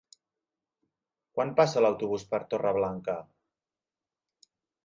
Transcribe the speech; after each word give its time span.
Quan 1.35 1.53
passa 1.59 1.85
l'autobús 1.87 2.25
per 2.33 2.41
Torreblanca? 2.55 3.19